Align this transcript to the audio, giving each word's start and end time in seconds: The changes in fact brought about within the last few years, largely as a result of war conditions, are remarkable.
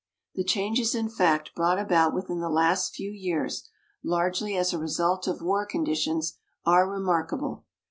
The 0.33 0.43
changes 0.43 0.95
in 0.95 1.09
fact 1.09 1.53
brought 1.53 1.77
about 1.77 2.11
within 2.11 2.39
the 2.39 2.49
last 2.49 2.95
few 2.95 3.11
years, 3.11 3.69
largely 4.01 4.57
as 4.57 4.73
a 4.73 4.79
result 4.79 5.27
of 5.27 5.43
war 5.43 5.63
conditions, 5.63 6.39
are 6.65 6.89
remarkable. 6.89 7.65